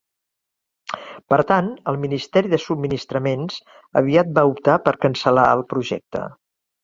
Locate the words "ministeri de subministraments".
2.05-3.59